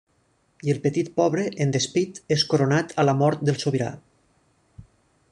I 0.67 0.71
el 0.73 0.79
petit 0.85 1.11
pobre, 1.19 1.43
en 1.65 1.73
despit, 1.75 2.17
és 2.35 2.45
coronat 2.53 2.95
a 3.03 3.05
la 3.09 3.15
mort 3.19 3.43
del 3.51 3.59
sobirà. 3.65 3.91